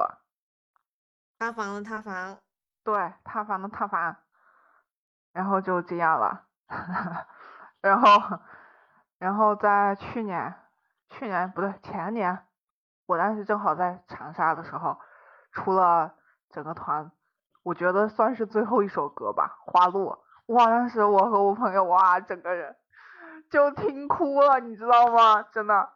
[1.38, 2.38] 塌房的塌房。
[2.84, 4.16] 对，塌房的塌房，
[5.32, 6.46] 然后就这样了，
[7.82, 8.40] 然后，
[9.20, 10.56] 然后在去年，
[11.10, 12.48] 去年不对，前年，
[13.06, 15.00] 我当时正好在长沙的时候，
[15.52, 16.16] 出了
[16.50, 17.12] 整个团，
[17.62, 20.26] 我觉得算是最后一首歌吧，《花落》。
[20.50, 22.76] 哇，当时我和我朋友哇，整个人
[23.52, 25.44] 就听哭了，你知道吗？
[25.44, 25.94] 真的，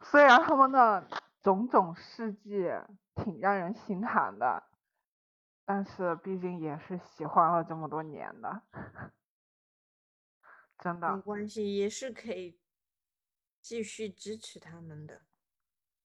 [0.00, 1.06] 虽然他们的
[1.40, 2.68] 种种事迹
[3.14, 4.64] 挺让人心寒的。
[5.64, 8.62] 但是毕竟也是喜欢了这么多年的，
[10.78, 12.58] 真的没关系，也是可以
[13.60, 15.20] 继续支持他们的。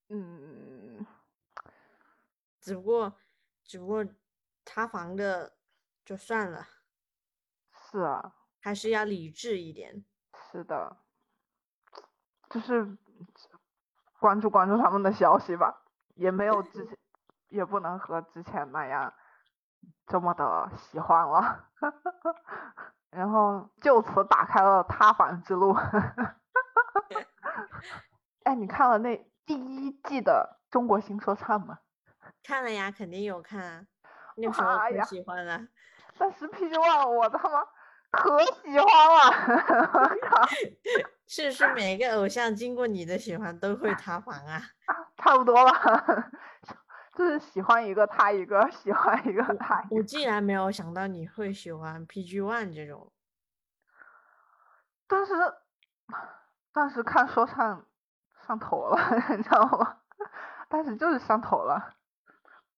[0.09, 1.05] 嗯，
[2.59, 3.13] 只不过，
[3.63, 4.05] 只不过
[4.65, 5.55] 塌房的
[6.03, 6.67] 就算了。
[7.93, 10.03] 是啊，还是要理智一点。
[10.51, 10.97] 是的，
[12.49, 12.97] 就是
[14.19, 15.83] 关注关注他们的消息吧，
[16.15, 16.97] 也没有之前，
[17.49, 19.13] 也不能和之前那样。
[20.07, 21.69] 这么的喜欢了，
[23.11, 25.73] 然后就此打开了塌房之路。
[28.43, 31.77] 哎，你看了那第一季的《中国新说唱》吗？
[32.43, 33.85] 看了呀，肯定有看啊，
[34.35, 35.67] 那时候可喜欢了。
[36.17, 37.63] 但是 PG One 我他妈
[38.13, 40.09] 可喜欢了，
[41.27, 44.61] 是不是每个偶像经过你的喜欢都会塌房啊？
[45.17, 45.71] 差不多吧。
[47.15, 49.95] 就是喜欢一个塌一个，喜欢一个塌一个。
[49.95, 53.11] 我竟然没有想到你会喜欢 PG One 这种。
[55.07, 55.33] 但是，
[56.71, 57.85] 但是看说唱
[58.47, 58.97] 上头了，
[59.35, 59.97] 你知道吗？
[60.69, 61.93] 但是就是上头了，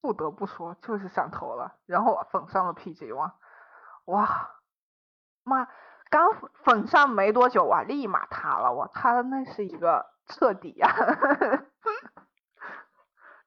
[0.01, 1.77] 不得不说就是上头了。
[1.85, 3.31] 然后粉上了 PG One，
[4.05, 4.54] 哇，
[5.45, 5.67] 妈，
[6.09, 6.27] 刚
[6.63, 10.93] 粉上没多久啊，立马塌了，我塌的那是一个彻底呀、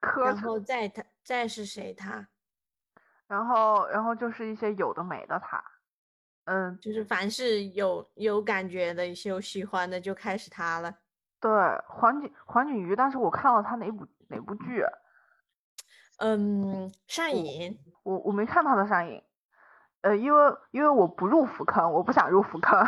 [0.01, 2.29] 磕然碜后再他再是谁他？
[3.27, 5.63] 然后然后就是一些有的没的他，
[6.45, 10.95] 嗯，就是凡是有有感觉的、有喜欢的，就开始他了。
[11.41, 11.51] 对，
[11.89, 14.83] 黄景黄景瑜，但是我看了他哪部哪部剧，
[16.19, 17.79] 嗯，上瘾。
[18.03, 19.23] 我我没看他的上映，
[20.03, 22.79] 呃，因为因为我不入腐坑，我不想入腐坑，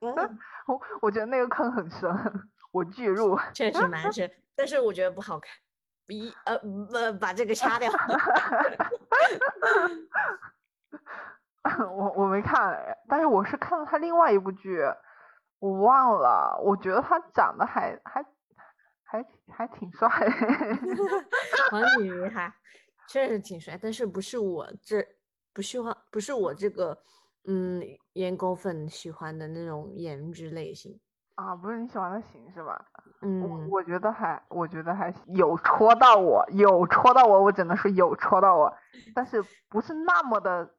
[0.00, 2.10] 嗯， 我我觉得那个坑很深，
[2.72, 3.38] 我拒入。
[3.52, 5.50] 确实蛮深，但是我觉得不好看。
[6.08, 6.54] 一呃
[6.94, 7.92] 呃，把这个掐掉。
[11.92, 14.82] 我我没看哎，但是我是看了他另外一部剧，
[15.58, 18.24] 我忘了，我觉得他长得还还
[19.04, 20.08] 还还挺帅。
[21.70, 22.50] 黄景瑜还
[23.06, 25.06] 确实挺帅，但是不是我这
[25.58, 26.96] 不喜欢，不是我这个
[27.46, 30.96] 嗯颜狗粉喜欢的那种颜值类型。
[31.34, 32.80] 啊，不是你喜欢的型是吧？
[33.20, 38.72] 我嗯，我觉得还，我觉得还有戳到我，有戳到我，我只能说有戳到我，
[39.16, 40.70] 但是不是那么的，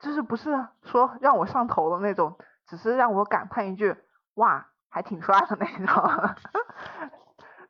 [0.00, 0.50] 就是不是
[0.82, 3.96] 说让我上头的那种，只是让我感叹一句
[4.34, 6.36] 哇，还挺帅的那种。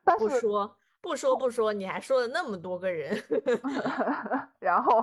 [0.03, 3.23] 但是不说不说不说，你还说了那么多个人。
[4.59, 5.01] 然后，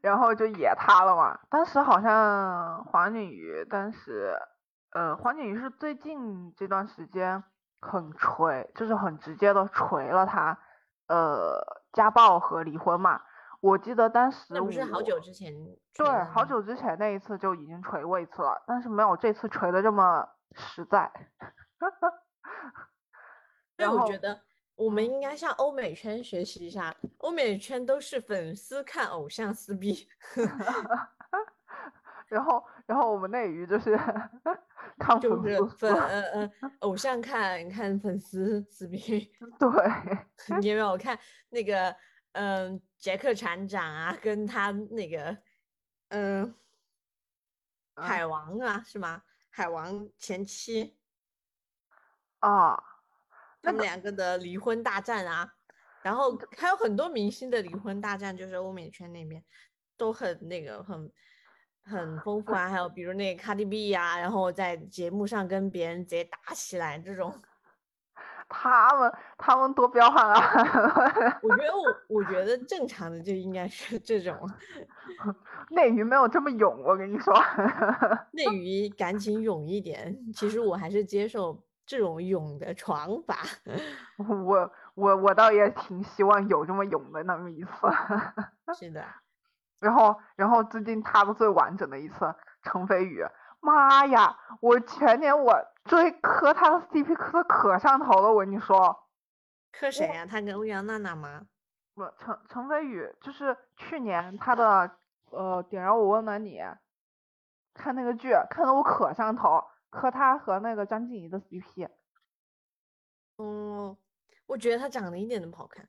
[0.00, 1.38] 然后就也塌了嘛。
[1.48, 4.36] 当时好像黄景瑜，当时，
[4.92, 7.44] 呃，黄景瑜是最近这段时间
[7.80, 10.58] 很锤，就是很直接的锤了他，
[11.08, 13.22] 呃，家暴和离婚嘛。
[13.60, 15.52] 我记得当时那不是好我久之前
[15.94, 21.12] 对好久之前那一次就已经锤过一次了，但是没有这次锤的这么实在。
[21.80, 21.88] 所
[23.86, 24.40] 以然后我觉得
[24.80, 30.08] 我们应该向欧美圈学习一下，欧美圈都是粉丝看偶像撕逼。
[32.28, 33.94] 然后，然后我们内娱就是
[34.98, 39.68] 看粉就是丝粉嗯嗯偶像看看粉丝撕逼， 对。
[40.60, 41.18] 你有没有看
[41.50, 41.94] 那个
[42.32, 45.36] 嗯、杰克船长啊，跟他那个
[46.08, 46.54] 嗯、
[47.94, 49.22] 啊海王啊是吗？
[49.50, 50.96] 海王前妻
[52.38, 52.89] 啊，那个
[53.62, 55.52] 他们两个的离婚大战啊，
[56.02, 59.42] 然后还有很多明星的离婚大战，就是欧美圈那边
[59.96, 61.10] 都很那个很
[61.84, 67.34] 很丰富啊，还有比如那个 Cardi B 呀、然后在节目上跟别人直接打起来这种。
[68.52, 71.38] 他们他们多彪悍啊！
[71.40, 71.84] 我觉得我
[72.18, 74.36] 我觉得正常的就应该是这种
[75.70, 77.32] 内娱没有这么勇，我跟你说。
[78.32, 80.18] 内娱赶紧勇一点。
[80.34, 83.34] 其实我还是接受这种勇的闯法。
[84.46, 87.70] 我我我倒也挺希望有这么勇的那么一次。
[88.78, 89.04] 是的，
[89.80, 93.26] 然后然后最近塌的最完整的一次，程飞宇，
[93.58, 94.38] 妈呀！
[94.60, 95.52] 我前年我
[95.84, 99.08] 追磕他的 CP 磕的可上头了，我跟你说。
[99.72, 101.42] 磕谁呀、他跟欧阳娜娜吗？
[101.96, 104.92] 不，程程飞宇就是去年他的
[105.30, 106.60] 呃点燃我温暖你，
[107.74, 111.88] 看那个剧看得我可上头，磕他和那个张婧仪的 CP。
[113.38, 113.96] 嗯，
[114.46, 115.88] 我觉得他长得一点都不好看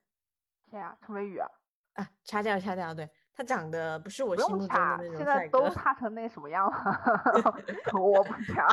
[0.69, 0.97] 谁呀？
[1.01, 1.47] 陈飞宇啊。
[1.93, 2.09] 啊。
[2.23, 5.75] 掐掉掐掉，对他长得不是我心目中的那种现在都帅哥。
[5.75, 6.73] 塌成那什么样了，
[7.99, 8.67] 我不掐，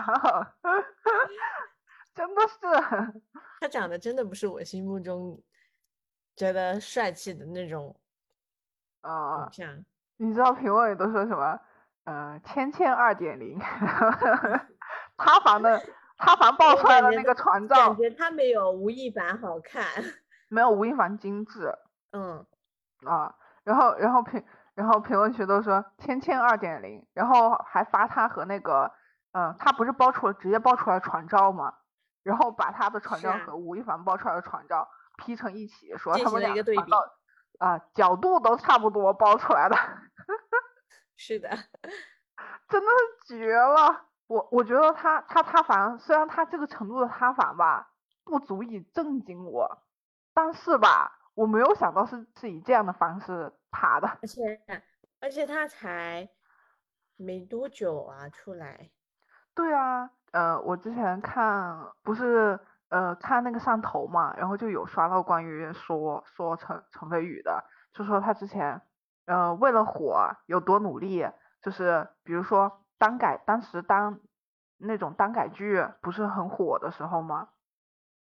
[2.15, 2.57] 真的是，
[3.61, 5.41] 他长得真的不是我心目中
[6.37, 7.95] 觉得帅气的那种
[9.03, 9.85] 偶啊、像。
[10.17, 11.61] 你知道评论里都说什么？
[12.05, 13.59] 呃，芊芊二点零，
[15.19, 15.83] 塌房的
[16.17, 19.85] 塌房爆出来的那个船感，觉他没有吴亦凡好看。
[20.49, 21.75] 没有吴亦凡精致
[22.13, 22.47] 嗯，
[23.05, 23.35] 啊。
[23.65, 24.43] 然后，然后评，
[24.75, 28.91] 然后评论区都说芊芊二点零，然后还发他和那个，
[29.33, 31.75] 嗯、他不是爆出了直接爆出来船照吗？
[32.23, 36.93] 然后把他的船照和吴亦凡爆出来的船照 P 成一起，说他们俩对比
[37.59, 39.77] 啊、角度都差不多包出来的，
[41.17, 41.49] 是的，
[42.69, 42.91] 真的
[43.27, 44.05] 是绝了。
[44.29, 47.91] 我我觉得他他塌房，虽然他这个程度的塌房吧，
[48.25, 49.83] 不足以震惊我，
[50.35, 54.07] 但是吧，我没有想到是是以这样的方式塌的。
[54.07, 54.61] 而且
[55.21, 56.29] 而且他才
[57.17, 58.91] 没多久啊，出来。
[59.55, 62.61] 对啊，呃，我之前看不是
[62.91, 67.65] 呃看那个上头嘛，然后就有刷到关于说说陈陈飞宇的，
[67.95, 68.81] 就说他之前
[69.25, 71.27] 呃为了火有多努力，
[71.63, 74.21] 就是比如说单改当时当
[74.77, 77.49] 那种单改剧不是很火的时候吗？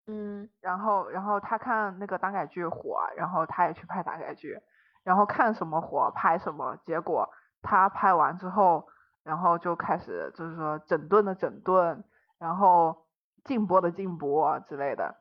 [0.06, 4.58] 嗯，然后然后他看那个耽改剧火，然后他也去拍耽改剧，
[5.04, 7.30] 然后看什么火拍什么，结果
[7.62, 8.88] 他拍完之后，
[9.22, 12.02] 然后就开始就是说整顿的整顿，
[12.38, 13.06] 然后
[13.44, 15.14] 禁播的禁播之类的，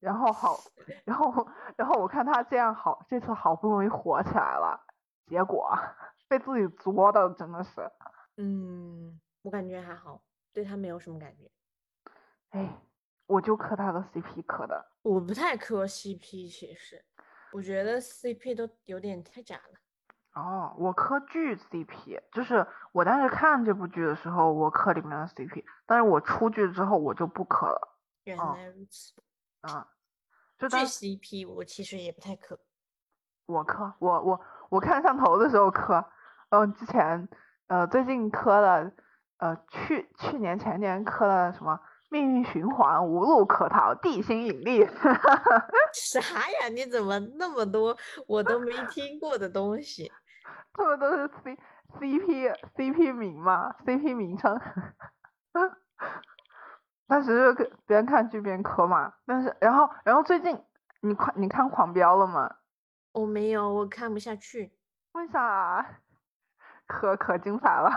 [0.00, 0.56] 然后好，
[1.06, 4.80] 然后然后我看他这样好，这次好不容易火起来了，
[5.26, 5.70] 结果
[6.28, 7.90] 被自己作的真的是，
[8.36, 10.22] 嗯，我感觉还好，
[10.52, 11.50] 对他没有什么感觉。
[12.50, 12.82] 哎，
[13.26, 17.04] 我就磕他的 CP 磕的，我不太磕 CP，其实
[17.52, 20.40] 我觉得 CP 都有点太假了。
[20.40, 29.12] 哦，我磕剧 CP，就是我当时看这部剧的时候，我磕里面的 CP，但是我出剧之后我就不磕了，原哦来如此，
[29.60, 29.88] 啊，
[30.58, 32.58] 就剧当 CP 我其实也不太磕。
[33.46, 36.04] 我磕，我我我看上头的时候磕，
[36.48, 37.28] 嗯，之前
[37.68, 38.90] 呃最近磕了，
[39.38, 41.78] 呃去去年前年磕了什么
[42.10, 44.86] 命运循环无路可逃地心引力，
[45.92, 46.20] 啥
[46.60, 46.68] 呀？
[46.72, 47.96] 你怎么那么多
[48.26, 50.12] 我都没听过的东西？
[50.74, 51.56] 他们都是 C
[51.98, 54.60] CP CP 名嘛，CP 名称。
[57.06, 60.58] 当时就跟边看剧边磕嘛，但是然后然后最近
[61.00, 62.56] 你看你看狂飙了吗？
[63.12, 64.72] 我没有，我看不下去。
[65.12, 65.86] 为啥？
[66.86, 67.90] 可可精彩了。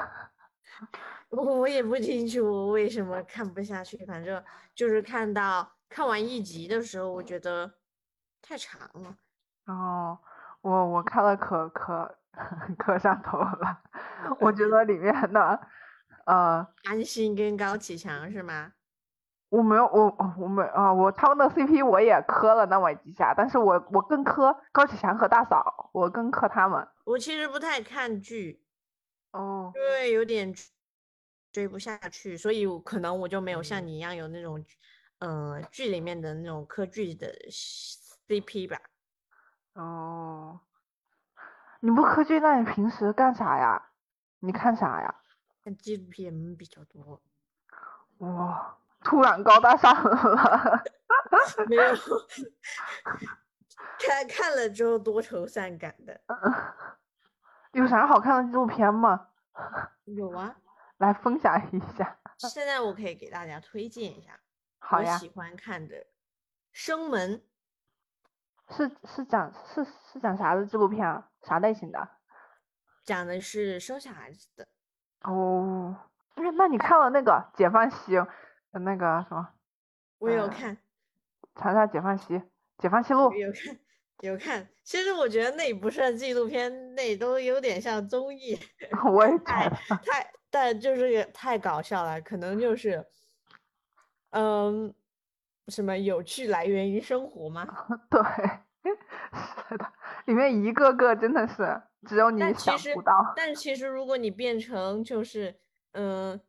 [1.29, 4.41] 我我也不清楚我为什么看不下去，反正
[4.75, 7.73] 就是看到看完一集的时候，我觉得
[8.41, 9.15] 太长了。
[9.65, 10.17] 哦，
[10.61, 12.17] 我我看了可可
[12.77, 13.81] 可上头了，
[14.39, 15.59] 我觉得里面的
[16.25, 18.73] 呃， 安心跟高启强是吗？
[19.49, 26.85] 我没有我我没啊、我他们的 CP 我也磕了那么几下，但是我我更磕高启强和大嫂，我更磕他们。
[27.05, 28.61] 我其实不太看剧，
[29.37, 30.65] 哦，因为有点追
[31.51, 34.63] 追不下去，所以我可能我就没有像你一样有那种，
[35.19, 38.79] 呃，剧里面的那种科剧的 CP 吧。
[39.73, 40.59] 哦，
[41.81, 43.91] 你不科剧，那你平时干啥呀？
[44.39, 45.15] 你看啥呀？
[45.63, 47.21] 看纪录片比较多，
[48.19, 50.83] 哇，突然高大上了。
[51.67, 51.93] 没有
[53.99, 56.21] 看看了之后多愁善感的。
[57.73, 59.27] 有啥好看的纪录片吗？
[60.05, 60.55] 有啊，
[60.97, 62.17] 来分享一下。
[62.37, 64.39] 现在我可以给大家推荐一下
[64.79, 65.95] 好呀，我喜欢看的
[66.71, 67.41] 《生门》，
[68.77, 71.29] 是是讲是是讲啥的纪录片啊？
[71.41, 72.07] 啥类型的？
[73.03, 74.67] 讲的是生小孩子的。
[75.23, 75.95] 哦，
[76.35, 78.13] 那那你看了那个《解放西》
[78.71, 79.47] 呃那个什么呃
[80.19, 80.75] 我有看，
[81.55, 82.35] 《长沙解放西》
[82.77, 83.31] 《解放西路我》？
[83.37, 83.79] 有看，
[84.21, 84.67] 有看。
[84.83, 88.57] 其实我觉得那不算纪录片，那都有点像综艺，
[89.13, 93.05] 我也 觉太，太但就是也太搞笑了，可能就是，
[94.31, 94.93] 嗯，
[95.67, 97.67] 什么有趣来源于生活吗？
[98.09, 98.21] 对，
[99.69, 99.93] 是的，
[100.25, 103.33] 里面一个个真的是只有你但其实想不到。
[103.35, 105.59] 但其实如果你变成就是，
[105.91, 106.39] 嗯、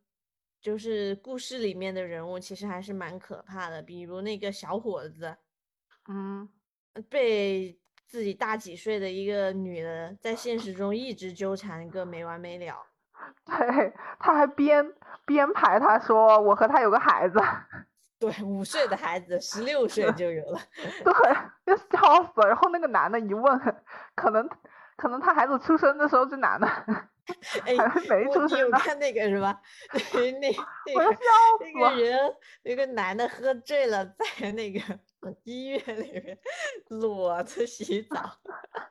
[0.61, 3.81] 就是故事里面的人物，其实还是蛮可怕的。
[3.81, 5.35] 比如那个小伙子
[6.07, 6.49] 嗯，呃
[7.03, 7.77] 被
[8.07, 12.75] 自己大几岁的一个女的在现实中一直纠缠个没完没了。
[13.45, 14.93] 对，他还编
[15.25, 17.39] 编排他说我和他有个孩子，
[18.17, 20.59] 对，五岁的孩子十六岁就有了。
[21.03, 21.13] 对，
[21.65, 22.47] 就笑死了。
[22.47, 23.59] 然后那个男的一问，
[24.15, 24.49] 可能
[24.95, 26.67] 可能他孩子出生的时候是男的，
[27.65, 27.75] 哎，
[28.27, 29.61] 我有看那个是吧？
[30.13, 30.51] 那那
[30.85, 31.17] 那个
[31.59, 31.89] 那。
[31.89, 34.05] 个人，那个男的喝醉了，
[34.39, 34.79] 在那个
[35.43, 36.37] 医院里面
[36.89, 38.37] 裸着洗澡，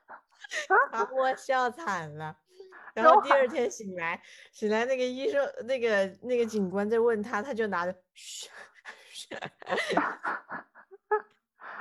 [0.90, 2.36] 把我笑惨了。
[2.94, 4.20] 然然后第二天醒来，
[4.50, 7.94] 醒来那个医生，那个那个警官在问他，他就拿着，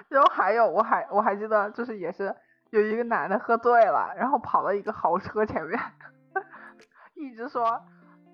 [0.09, 2.35] 然后还有，我还我还记得，就是也是
[2.69, 5.79] 有一个男的喝醉了，然后跑到一个豪车前面，
[7.17, 7.81] 一直说，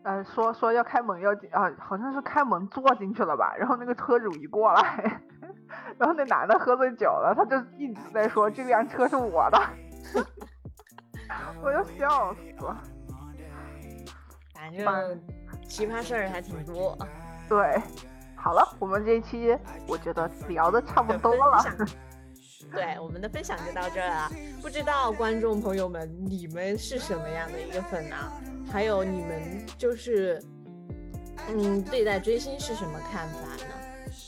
[0.03, 5.21] 呃，说说要开门要进啊，好像是开门坐进去了吧，然后那个车主一过来，
[5.97, 9.61] 然后那男的喝醉酒了，他就一直在说这辆车是我的，
[11.63, 12.77] 我要笑死了。
[14.53, 15.21] 反蛮正
[15.67, 16.97] 奇葩事儿还挺多。
[17.49, 17.81] 对，
[18.35, 19.57] 好了，我们这一期
[19.87, 21.63] 我觉得聊的差不多了。
[22.71, 24.29] 对，我们的分享就到这儿了。
[24.61, 28.31] 不知道观众朋友们，你们是什么样的一个粉啊？
[28.71, 30.41] 还有你们就是，
[31.49, 33.73] 嗯，对待追星是什么看法呢？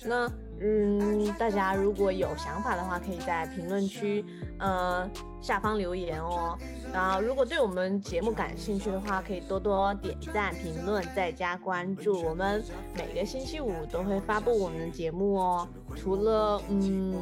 [0.07, 0.31] 那
[0.61, 4.23] 嗯，大家如果有想法的话，可以在评论区
[4.59, 5.09] 呃
[5.41, 6.57] 下方留言哦。
[6.93, 12.23] 然后，如果对我们节目感兴趣的话，可以多多点赞、评论，再加关注。
[12.23, 12.63] 我们
[12.95, 15.67] 每个星期五都会发布我们的节目哦。
[15.95, 17.13] 除了嗯，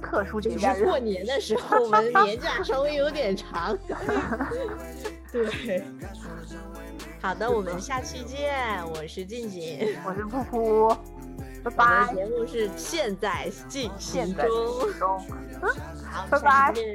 [0.00, 0.78] 特殊就节假日。
[0.78, 3.76] 是过年的时候，我们年假稍微有点长。
[5.30, 5.82] 对，
[7.20, 8.54] 好的，我们下期见。
[8.90, 10.96] 我是静静，我是噗噗，
[11.64, 12.14] 拜我们拜的。
[12.14, 14.46] 节目是现在进现中。
[16.30, 16.94] 拜拜下期见。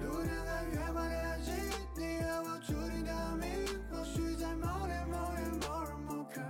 [0.00, 1.12] 路灯的月光的
[1.44, 6.40] 记忆，你和我注定的命运，或许在某年某月某日某刻，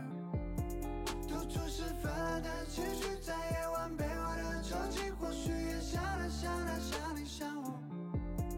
[1.28, 2.05] 吐出十分
[2.42, 7.80] 的情绪，在夜晚被我的抽泣，或许也像他像他像你像我。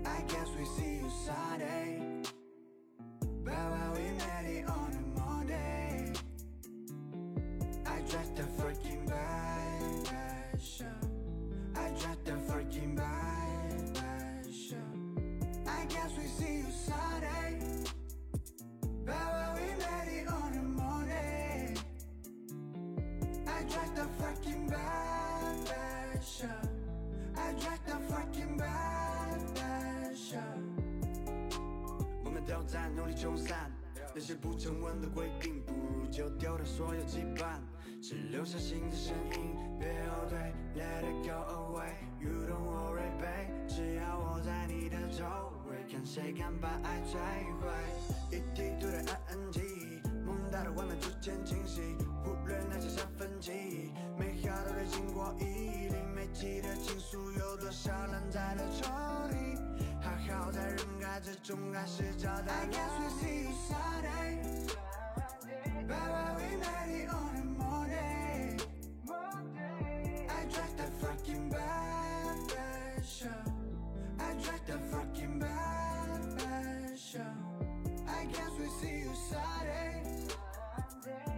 [0.04, 2.15] I guess we see you Sunday,
[3.46, 6.12] Where were we met it on a Monday?
[7.86, 10.08] I dropped the freaking bag.
[11.76, 13.98] I dropped the freaking bag.
[15.64, 17.60] I guess we see you Sunday.
[19.04, 21.74] Where were we met it on a Monday?
[23.46, 26.66] I dropped the fucking bag, shop.
[27.36, 30.75] I dropped the fucking bag, shop.
[32.36, 33.70] 们都在努力冲散，
[34.14, 37.60] 那些不成文的规定，不如就丢掉所有羁绊，
[38.02, 39.56] 只留下心的声音。
[39.80, 40.36] 别后退
[40.76, 45.24] ，Let it go away，You don't worry, babe，只要我在你的周
[45.70, 47.16] 围，看谁敢把爱摧
[47.58, 47.72] 毁。
[48.30, 51.80] 一梯度的 ING，梦到的画面逐渐清晰，
[52.22, 53.50] 忽略那些小分歧，
[54.18, 58.84] 美好都得经过毅力，没记的情书有多少烂在了抽
[59.34, 59.65] 屉？
[60.01, 62.53] 还好在人海之中还是找到了。
[62.53, 64.31] I guess we see you Sunday,
[65.87, 68.57] but when we met it on a Monday,
[70.29, 73.43] I drank the freaking bad version.
[74.19, 77.35] I drank the freaking bad version.
[78.07, 80.03] I guess we see you Sunday,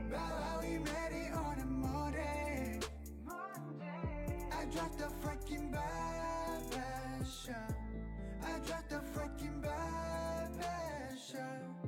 [0.10, 0.32] but
[0.62, 2.80] when we met it on a Monday,
[4.52, 7.87] I drank the freaking bad version.
[8.49, 11.88] I tried the fucking bad passion.